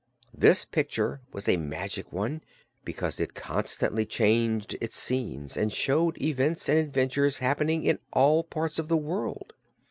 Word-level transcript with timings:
This 0.33 0.65
picture 0.65 1.21
was 1.31 1.47
a 1.47 1.57
magic 1.57 2.11
one 2.11 2.41
because 2.83 3.19
it 3.19 3.35
constantly 3.35 4.03
changed 4.03 4.75
its 4.81 4.97
scenes 4.97 5.55
and 5.55 5.71
showed 5.71 6.19
events 6.19 6.67
and 6.67 6.79
adventures 6.79 7.37
happening 7.37 7.83
in 7.83 7.99
all 8.11 8.43
parts 8.43 8.79
of 8.79 8.87
the 8.87 8.97
world. 8.97 9.53